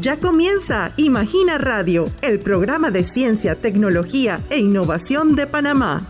[0.00, 6.06] Ya comienza Imagina Radio, el programa de ciencia, tecnología e innovación de Panamá.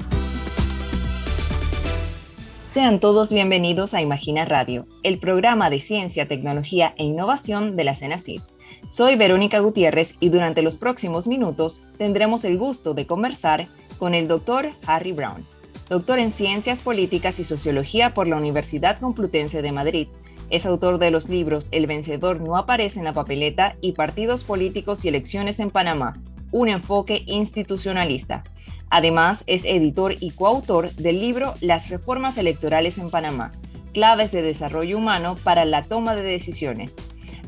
[2.71, 7.95] Sean todos bienvenidos a Imagina Radio, el programa de ciencia, tecnología e innovación de la
[7.95, 8.43] CENACID.
[8.91, 13.69] Soy Verónica Gutiérrez y durante los próximos minutos tendremos el gusto de conversar
[13.99, 15.47] con el doctor Harry Brown,
[15.89, 20.09] doctor en Ciencias Políticas y Sociología por la Universidad Complutense de Madrid
[20.51, 25.05] es autor de los libros El vencedor no aparece en la papeleta y Partidos políticos
[25.05, 26.15] y elecciones en Panamá,
[26.51, 28.45] un enfoque institucionalista.
[28.91, 33.51] Además, es editor y coautor del libro Las reformas electorales en Panamá,
[33.93, 36.97] claves de desarrollo humano para la toma de decisiones.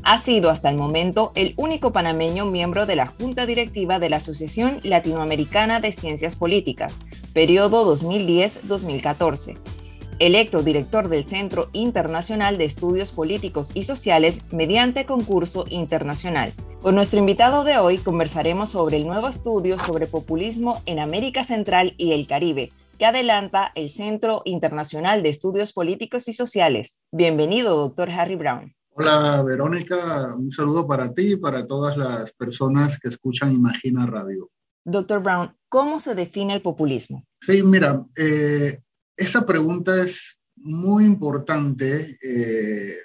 [0.03, 4.17] Ha sido hasta el momento el único panameño miembro de la Junta Directiva de la
[4.17, 6.97] Asociación Latinoamericana de Ciencias Políticas,
[7.33, 9.80] periodo 2010-2014
[10.21, 16.53] electo director del Centro Internacional de Estudios Políticos y Sociales mediante concurso internacional.
[16.79, 21.95] Con nuestro invitado de hoy conversaremos sobre el nuevo estudio sobre populismo en América Central
[21.97, 27.01] y el Caribe, que adelanta el Centro Internacional de Estudios Políticos y Sociales.
[27.11, 28.75] Bienvenido, doctor Harry Brown.
[28.91, 30.35] Hola, Verónica.
[30.35, 34.51] Un saludo para ti y para todas las personas que escuchan Imagina Radio.
[34.85, 37.23] Doctor Brown, ¿cómo se define el populismo?
[37.39, 38.81] Sí, mira, eh,
[39.21, 42.95] esa pregunta es muy importante eh,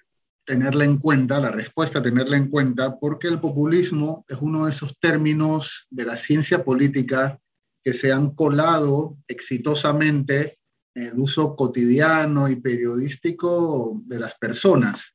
[0.45, 4.98] tenerla en cuenta, la respuesta tenerla en cuenta, porque el populismo es uno de esos
[4.98, 7.39] términos de la ciencia política
[7.84, 10.59] que se han colado exitosamente
[10.94, 15.14] en el uso cotidiano y periodístico de las personas.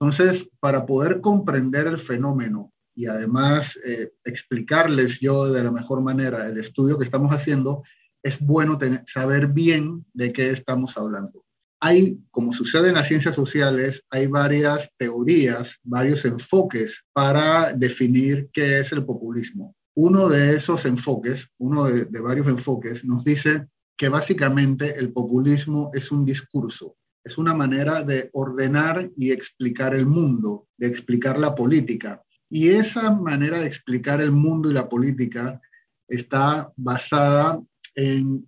[0.00, 6.46] Entonces, para poder comprender el fenómeno y además eh, explicarles yo de la mejor manera
[6.48, 7.84] el estudio que estamos haciendo,
[8.22, 11.44] es bueno saber bien de qué estamos hablando.
[11.80, 18.78] Hay, como sucede en las ciencias sociales, hay varias teorías, varios enfoques para definir qué
[18.78, 19.74] es el populismo.
[19.94, 25.90] Uno de esos enfoques, uno de, de varios enfoques, nos dice que básicamente el populismo
[25.92, 31.54] es un discurso, es una manera de ordenar y explicar el mundo, de explicar la
[31.54, 32.22] política.
[32.48, 35.60] Y esa manera de explicar el mundo y la política
[36.06, 37.60] está basada
[37.94, 38.46] en,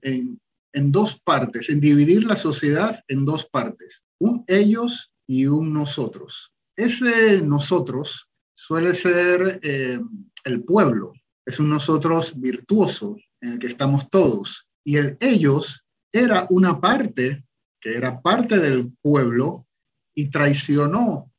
[0.91, 6.53] dos partes, en dividir la sociedad en dos partes, un ellos y un nosotros.
[6.77, 10.00] Ese nosotros suele ser eh,
[10.44, 11.12] el pueblo,
[11.47, 14.66] es un nosotros virtuoso en el que estamos todos.
[14.84, 17.44] Y el ellos era una parte
[17.81, 19.66] que era parte del pueblo
[20.15, 21.31] y traicionó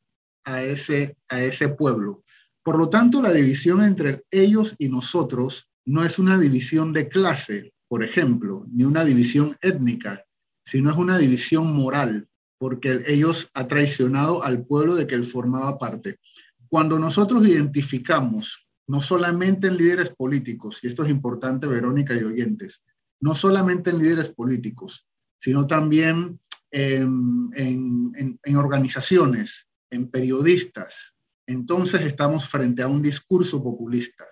[0.44, 2.24] a ese, a ese pueblo.
[2.64, 7.74] Por lo tanto, la división entre ellos y nosotros no es una división de clase,
[7.88, 10.26] por ejemplo, ni una división étnica,
[10.66, 15.78] sino es una división moral, porque ellos ha traicionado al pueblo de que él formaba
[15.78, 16.20] parte.
[16.68, 22.84] Cuando nosotros identificamos, no solamente en líderes políticos, y esto es importante, Verónica y oyentes,
[23.20, 25.08] no solamente en líderes políticos,
[25.40, 26.40] sino también
[26.72, 31.16] en, en organizaciones, en periodistas,
[31.48, 34.26] entonces estamos frente a un discurso populista.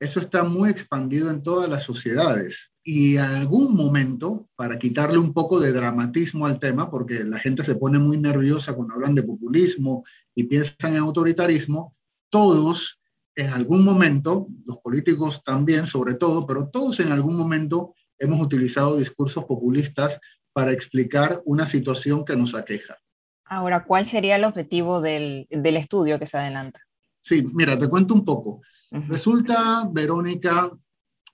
[0.00, 5.32] Eso está muy expandido en todas las sociedades y en algún momento, para quitarle un
[5.32, 9.22] poco de dramatismo al tema, porque la gente se pone muy nerviosa cuando hablan de
[9.22, 11.96] populismo y piensan en autoritarismo,
[12.28, 13.00] todos
[13.36, 18.96] en algún momento, los políticos también sobre todo, pero todos en algún momento hemos utilizado
[18.96, 20.20] discursos populistas
[20.52, 22.98] para explicar una situación que nos aqueja.
[23.44, 26.80] Ahora, ¿cuál sería el objetivo del, del estudio que se adelanta?
[27.24, 28.60] Sí, mira, te cuento un poco.
[28.90, 30.70] Resulta, Verónica,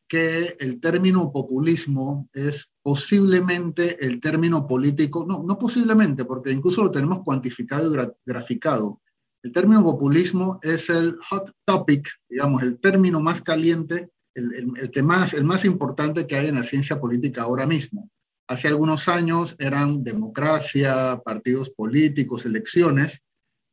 [0.06, 6.92] que el término populismo es posiblemente el término político, no, no posiblemente, porque incluso lo
[6.92, 9.00] tenemos cuantificado y graficado.
[9.42, 15.02] El término populismo es el hot topic, digamos, el término más caliente, el, el, que
[15.02, 18.08] más, el más importante que hay en la ciencia política ahora mismo.
[18.48, 23.22] Hace algunos años eran democracia, partidos políticos, elecciones.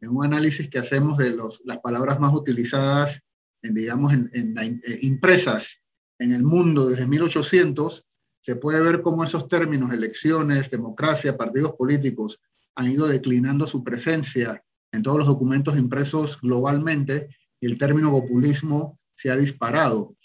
[0.01, 3.21] En un análisis que hacemos de los, las palabras más utilizadas,
[3.61, 5.81] en, digamos, en, en, eh, impresas
[6.19, 8.05] en el mundo desde 1800,
[8.41, 12.39] se puede ver cómo esos términos, elecciones, democracia, partidos políticos,
[12.75, 18.99] han ido declinando su presencia en todos los documentos impresos globalmente y el término populismo
[19.13, 20.15] se ha disparado.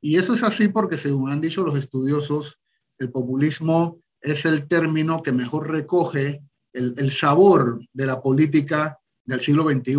[0.00, 2.58] Y eso es así porque, según han dicho los estudiosos,
[2.98, 6.42] el populismo es el término que mejor recoge
[6.72, 9.94] el, el sabor de la política del siglo XXI.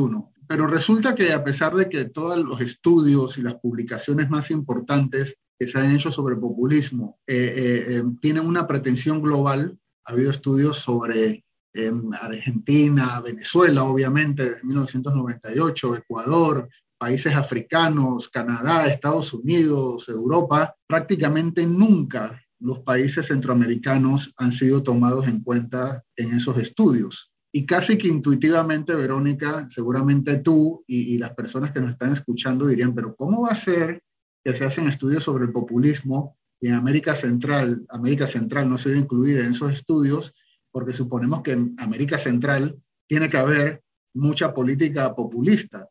[0.48, 5.38] Pero resulta que a pesar de que todos los estudios y las publicaciones más importantes
[5.58, 9.78] que se han hecho sobre populismo eh, eh, em, tienen una pretensión global.
[10.06, 19.34] Ha habido estudios sobre em, Argentina, Venezuela, obviamente, desde 1998, Ecuador, países africanos, Canadá, Estados
[19.34, 27.33] Unidos, Europa, prácticamente nunca los países centroamericanos han sido tomados en cuenta en esos estudios.
[27.56, 32.96] Y casi que intuitivamente, Verónica, seguramente tú y, las personas que nos están escuchando dirían,
[32.96, 34.02] pero ¿cómo va a ser
[34.44, 38.80] que se hacen estudios sobre el populismo y en América Central, América Central no ha
[38.80, 40.34] sido incluida en esos estudios?
[40.72, 43.84] Porque suponemos que en América Central tiene que haber
[44.16, 45.88] mucha política populista.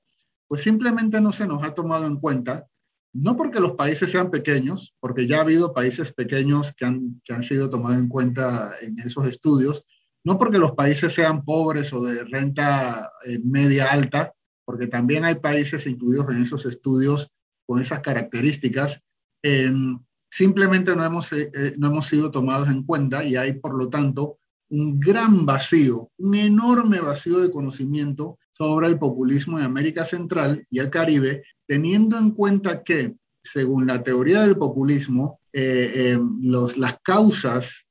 [0.48, 2.66] Pues simplemente no se nos ha tomado en cuenta
[3.12, 7.34] no porque los países sean pequeños, porque ya ha habido países pequeños que han, que
[7.34, 9.86] han sido tomados en cuenta en esos estudios,
[10.24, 14.32] no porque los países sean pobres o de renta eh, media alta,
[14.64, 17.28] porque también hay países incluidos en esos estudios
[17.66, 19.00] con esas características,
[20.30, 23.88] simplemente no hemos, eh, eh, no hemos sido tomados en cuenta y hay, por lo
[23.88, 24.38] tanto,
[24.70, 30.78] un gran vacío, un enorme vacío de conocimiento sobre el populismo en América Central y
[30.78, 37.86] el Caribe, teniendo en cuenta que, según la teoría del populismo, los, las causas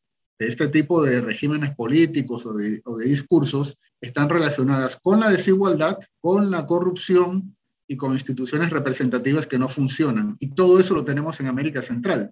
[0.47, 6.65] este tipo de regímenes políticos o de, discursos están relacionadas con la desigualdad, con la
[6.65, 7.55] corrupción
[7.87, 10.37] y con instituciones representativas que no funcionan.
[10.39, 12.31] Y todo eso lo tenemos en América Central.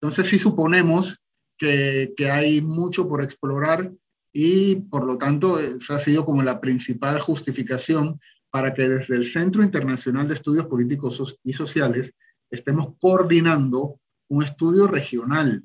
[0.00, 1.20] Entonces, si suponemos
[1.58, 3.92] que, hay mucho por explorar
[4.32, 8.20] y por lo tanto esa ha sido como la principal justificación
[8.50, 12.14] para que desde el Centro Internacional de Estudios Políticos y Sociales
[12.50, 15.64] estemos coordinando un estudio regional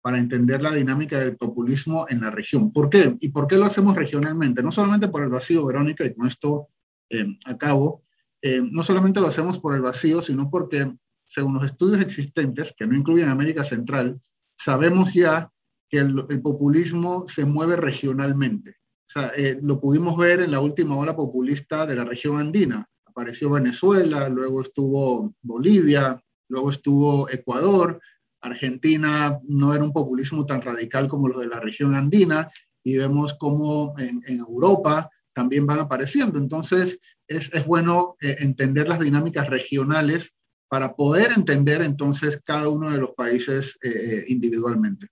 [0.00, 2.72] para entender la dinámica del populismo en la región.
[2.72, 3.16] ¿Por qué?
[3.20, 4.62] ¿Y por qué lo hacemos regionalmente?
[4.62, 6.68] No solamente por el vacío, Verónica, y con esto
[7.10, 8.04] eh, acabo,
[8.40, 10.92] eh, no solamente lo hacemos por el vacío, sino porque
[11.26, 14.20] según los estudios existentes, que no incluyen América Central,
[14.56, 15.50] sabemos ya
[15.90, 18.70] que el, populismo se mueve regionalmente.
[18.70, 22.86] O sea, eh, lo pudimos ver en la última ola populista de la región andina.
[23.06, 28.00] Apareció Venezuela, luego estuvo Bolivia, luego estuvo Ecuador.
[28.40, 32.50] Argentina no era un populismo tan radical como los de la región andina
[32.82, 36.38] y vemos cómo en, Europa también van apareciendo.
[36.38, 40.32] Entonces, es, es bueno eh, entender las dinámicas regionales
[40.68, 45.08] para poder entender entonces cada uno de los países eh, individualmente.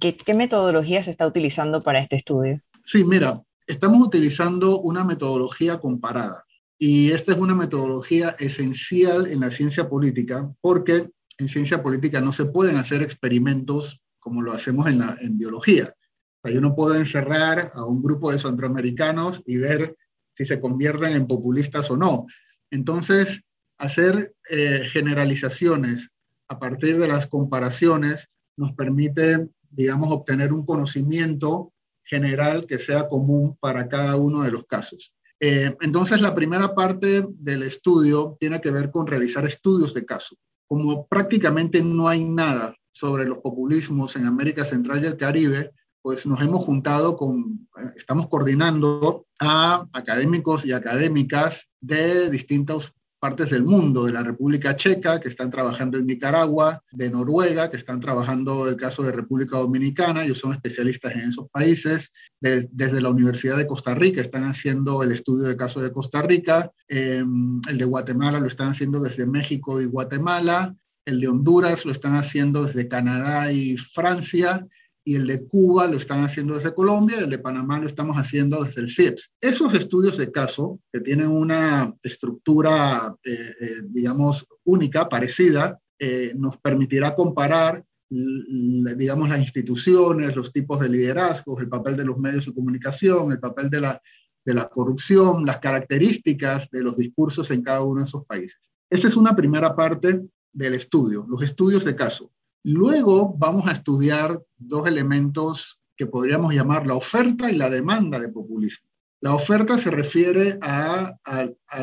[0.00, 2.60] ¿Qué, ¿Qué metodología se está utilizando para este estudio?
[2.84, 6.44] Sí, mira, estamos utilizando una metodología comparada
[6.78, 12.32] y esta es una metodología esencial en la ciencia política porque en ciencia política no
[12.32, 15.94] se pueden hacer experimentos como lo hacemos en, la, en biología.
[15.94, 19.96] O sea, yo no puedo encerrar a un grupo de centroamericanos y ver
[20.34, 22.26] si se convierten en populistas o no.
[22.70, 23.40] Entonces,
[23.78, 26.10] hacer eh, generalizaciones
[26.48, 31.72] a partir de las comparaciones nos permite, digamos, obtener un conocimiento
[32.04, 35.14] general que sea común para cada uno de los casos.
[35.40, 40.36] Eh, entonces, la primera parte del estudio tiene que ver con realizar estudios de caso.
[40.68, 45.72] Como prácticamente no hay nada sobre los populismos en América Central y el Caribe,
[46.02, 53.50] pues nos hemos juntado con, eh, estamos coordinando a académicos y académicas de distintos partes
[53.50, 58.00] del mundo, de la República Checa, que están trabajando en Nicaragua, de Noruega, que están
[58.00, 62.10] trabajando el caso de República Dominicana, ellos son especialistas en esos países,
[62.40, 66.70] desde la Universidad de Costa Rica están haciendo el estudio del caso de Costa Rica,
[66.88, 71.92] em, el de Guatemala lo están haciendo desde México y Guatemala, el de Honduras lo
[71.92, 74.66] están haciendo desde Canadá y Francia,
[75.08, 78.62] y el de Cuba lo están haciendo desde Colombia el de Panamá lo estamos haciendo
[78.62, 79.30] desde el CIEPS.
[79.40, 86.58] Esos estudios de caso, que tienen una estructura, eh, eh, digamos, única, parecida, eh, nos
[86.58, 92.54] permitirá comparar digamos, las instituciones, los tipos de liderazgos, el papel de los medios de
[92.54, 94.00] comunicación, el papel de la,
[94.46, 98.70] de la corrupción, las características de los discursos en cada uno de esos países.
[98.88, 100.22] Esa es una primera parte
[100.52, 102.30] del estudio, los estudios de caso.
[102.70, 108.28] Luego vamos a estudiar dos elementos que podríamos llamar la oferta y la demanda de
[108.28, 108.86] populismo.
[109.22, 111.16] La oferta se refiere a,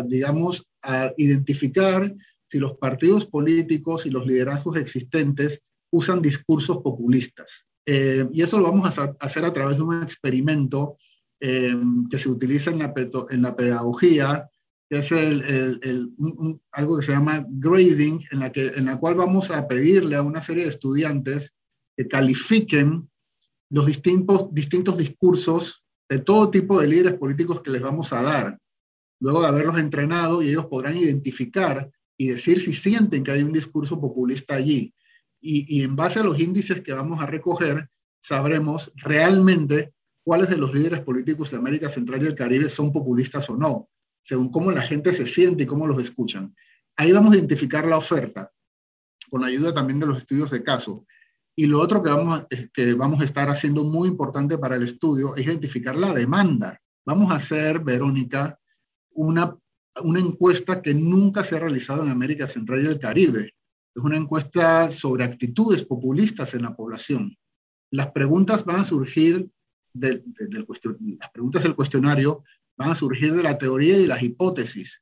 [0.05, 2.13] digamos, a identificar
[2.51, 5.59] si los partidos políticos y los liderazgos existentes
[5.91, 7.65] usan discursos populistas.
[7.83, 10.97] Eh, y eso lo vamos a hacer a través de un experimento
[11.39, 11.75] eh,
[12.11, 14.47] que se utiliza en la, pedagogía
[14.89, 16.13] es el,
[16.71, 20.21] algo que se llama grading, en la, que, en la cual vamos a pedirle a
[20.21, 21.53] una serie de estudiantes
[21.97, 23.09] que califiquen
[23.69, 28.59] los distintos, distintos discursos de todo tipo de líderes políticos que les vamos a dar,
[29.19, 33.53] luego de haberlos entrenado y ellos podrán identificar y decir si sienten que hay un
[33.53, 34.93] discurso populista allí.
[35.41, 37.89] Y, y en base a los índices que vamos a recoger,
[38.19, 43.49] sabremos realmente cuáles de los líderes políticos de América Central y el Caribe son populistas
[43.49, 43.89] o no
[44.25, 46.55] según cómo la gente se siente y cómo los escuchan.
[46.97, 48.51] Ahí vamos a identificar la oferta,
[49.29, 51.05] con la ayuda también de los estudios de caso.
[51.55, 54.83] Y lo otro que vamos, a, que vamos a estar haciendo muy importante para el
[54.83, 56.81] estudio es identificar la demanda.
[57.05, 58.59] Vamos a hacer, Verónica,
[59.11, 59.55] una,
[60.01, 63.53] una encuesta que nunca se ha realizado en América Central y el Caribe.
[63.93, 67.37] Es una encuesta sobre actitudes populistas en la población.
[67.91, 69.47] Las preguntas van a surgir
[69.93, 70.65] del, del,
[71.19, 72.43] las preguntas del cuestionario
[72.77, 75.01] van a surgir de la teoría y las hipótesis.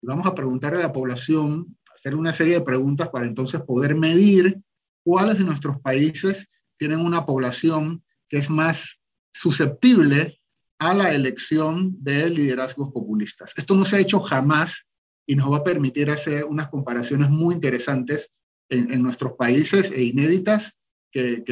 [0.00, 3.94] Y vamos a preguntarle a la población, hacer una serie de preguntas para entonces poder
[3.94, 4.58] medir
[5.04, 8.98] cuáles de nuestros países tienen una población que es más
[9.32, 10.40] susceptible
[10.78, 13.52] a la elección de liderazgos populistas.
[13.56, 14.86] Esto no se ha hecho jamás
[15.26, 18.32] y nos va a permitir hacer unas comparaciones muy interesantes
[18.68, 20.76] en, nuestros países e inéditas
[21.12, 21.44] que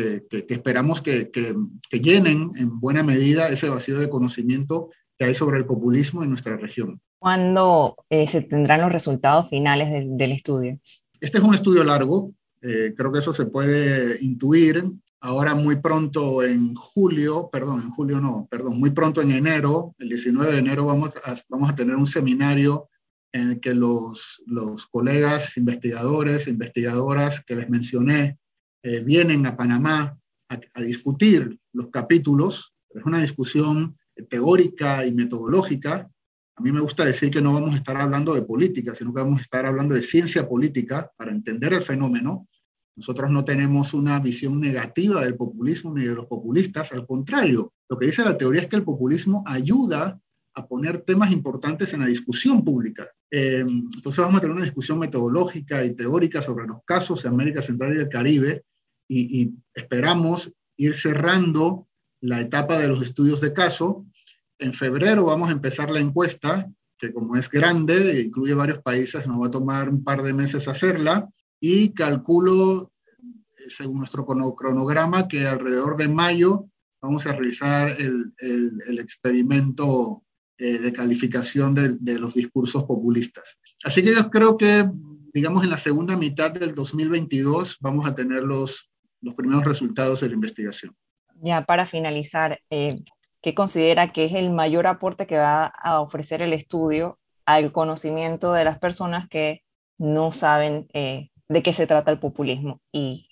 [0.49, 1.31] esperamos que,
[1.93, 6.57] llenen en buena medida ese vacío de conocimiento que hay sobre el populismo en nuestra
[6.57, 6.99] región.
[7.19, 10.81] ¿Cuándo eh, se tendrán los resultados finales del, del estudio?
[11.21, 14.83] Este es un estudio largo, eh, creo que eso se puede intuir.
[15.21, 20.09] Ahora muy pronto en julio, perdón, en julio no, perdón, muy pronto en enero, el
[20.09, 22.89] 19 de enero vamos a, vamos a tener un seminario
[23.33, 28.39] en el que los, los colegas investigadores, investigadoras que les mencioné,
[28.83, 32.73] eh, vienen a Panamá a, discutir los capítulos.
[32.89, 36.11] Es una discusión teórica y metodológica.
[36.57, 39.23] A mí me gusta decir que no vamos a estar hablando de política, sino que
[39.23, 42.47] vamos a estar hablando de ciencia política para entender el fenómeno.
[42.97, 47.99] Nosotros no tenemos una visión negativa del populismo ni de los populistas, al contrario, lo
[47.99, 50.21] que dice la teoría es que el populismo ayuda
[50.55, 53.09] a poner temas importantes en la discusión pública.
[53.31, 57.63] Eh, entonces vamos a tener una discusión metodológica y teórica sobre los casos de América
[57.63, 58.65] Central y el Caribe
[59.09, 61.89] y, esperamos ir cerrando
[62.21, 64.07] la etapa de los estudios de caso.
[64.61, 69.41] En febrero vamos a empezar la encuesta, que como es grande, incluye varios países, nos
[69.41, 72.93] va a tomar un par de meses hacerla y calculo,
[73.69, 76.67] según nuestro cronograma, que alrededor de mayo
[77.01, 80.23] vamos a realizar el, experimento
[80.59, 83.59] eh, de calificación de, los discursos populistas.
[83.83, 84.87] Así que yo creo que,
[85.33, 88.91] digamos, en la segunda mitad del 2022 vamos a tener los,
[89.23, 90.95] los primeros resultados de la investigación.
[91.43, 93.03] Ya para finalizar, eh,
[93.43, 98.53] ¿qué considera que es el mayor aporte que va a ofrecer el estudio al conocimiento
[98.53, 99.63] de las personas que
[99.99, 103.29] no saben eh, de qué se trata el populismo y,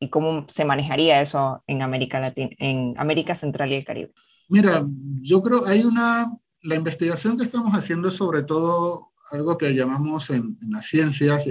[0.00, 4.12] y, cómo se manejaría eso en América Latina, en América Central y el Caribe?
[4.48, 4.86] Mira,
[5.20, 10.30] yo creo hay una, la investigación que estamos haciendo es sobre todo algo que llamamos
[10.30, 11.44] en, en las ciencias,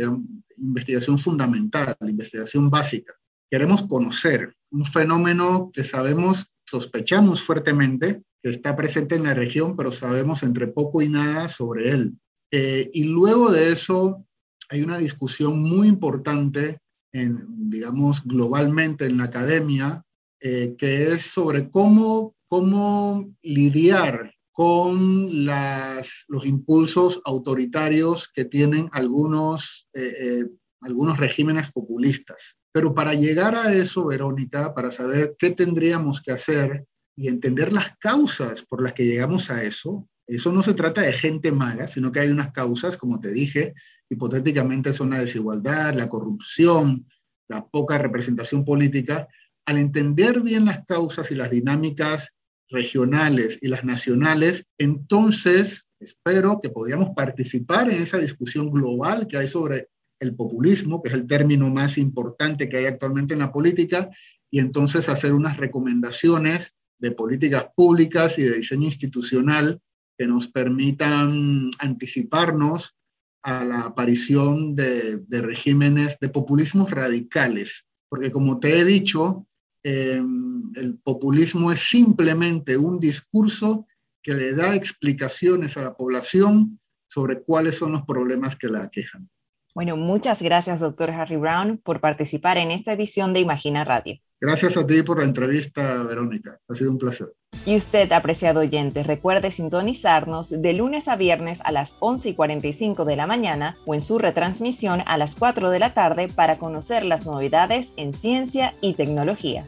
[0.57, 3.13] investigación fundamental, investigación básica
[3.49, 9.91] queremos conocer un fenómeno que sabemos, sospechamos fuertemente que está presente en la región, pero
[9.91, 12.13] sabemos entre poco y nada sobre él.
[12.51, 14.25] Eh, y luego de eso
[14.69, 16.79] hay una discusión muy importante,
[17.12, 20.03] digamos, globalmente en la academia,
[20.39, 30.45] eh, que es sobre cómo, cómo lidiar con los impulsos autoritarios que tienen algunos, eh,
[30.81, 32.57] algunos regímenes populistas.
[32.77, 37.98] Pero para llegar a eso, Verónica, para saber qué tendríamos que hacer y entender las
[37.98, 42.12] causas por las que llegamos a eso, eso no se trata de gente mala, sino
[42.12, 43.74] que hay unas causas, como te dije,
[44.12, 47.07] hipotéticamente son la desigualdad, la corrupción,
[47.48, 49.27] la poca representación política.
[49.65, 52.36] Al entender bien las causas y las dinámicas
[52.69, 59.48] regionales y las nacionales, entonces espero que podríamos participar en esa discusión global que hay
[59.48, 64.09] sobre el populismo, que es el término más importante que hay actualmente en la política,
[64.50, 69.81] y entonces hacer unas recomendaciones de políticas públicas y de diseño institucional
[70.17, 72.95] que nos permitan anticiparnos
[73.43, 77.86] a la aparición de, regímenes de populismos radicales.
[78.09, 79.47] Porque como te he dicho,
[79.83, 83.86] em, el populismo es simplemente un discurso
[84.24, 89.29] que le da explicaciones a la población sobre cuáles son los problemas que la aquejan.
[89.77, 94.15] Bueno, muchas gracias, doctor Harry Brown, por participar en esta edición de Imagina Radio.
[94.41, 96.57] Gracias a ti por la entrevista, Verónica.
[96.67, 97.27] Ha sido un placer.
[97.63, 103.05] Y usted, apreciado oyente, recuerde sintonizarnos de lunes a viernes a las 11 y 45
[103.05, 107.05] de la mañana o en su retransmisión a las 4 de la tarde para conocer
[107.05, 109.67] las novedades en ciencia y tecnología.